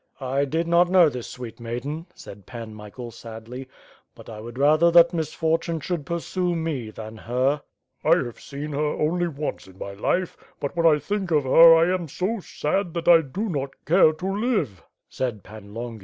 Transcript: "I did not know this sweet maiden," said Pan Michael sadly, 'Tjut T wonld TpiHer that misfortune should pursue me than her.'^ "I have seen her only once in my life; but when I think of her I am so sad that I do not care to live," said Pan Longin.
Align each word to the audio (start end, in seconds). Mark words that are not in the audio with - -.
"I 0.19 0.45
did 0.45 0.67
not 0.67 0.89
know 0.89 1.09
this 1.09 1.27
sweet 1.27 1.59
maiden," 1.59 2.07
said 2.15 2.47
Pan 2.47 2.73
Michael 2.73 3.11
sadly, 3.11 3.65
'Tjut 4.17 4.25
T 4.25 4.31
wonld 4.31 4.53
TpiHer 4.55 4.93
that 4.93 5.13
misfortune 5.13 5.79
should 5.79 6.07
pursue 6.07 6.55
me 6.55 6.89
than 6.89 7.17
her.'^ 7.17 7.61
"I 8.03 8.25
have 8.25 8.39
seen 8.39 8.71
her 8.71 8.79
only 8.83 9.27
once 9.27 9.67
in 9.67 9.77
my 9.77 9.91
life; 9.93 10.35
but 10.59 10.75
when 10.75 10.87
I 10.87 10.97
think 10.97 11.29
of 11.29 11.43
her 11.43 11.75
I 11.75 11.93
am 11.93 12.07
so 12.07 12.39
sad 12.39 12.95
that 12.95 13.07
I 13.07 13.21
do 13.21 13.47
not 13.47 13.75
care 13.85 14.11
to 14.11 14.35
live," 14.35 14.83
said 15.07 15.43
Pan 15.43 15.75
Longin. 15.75 15.99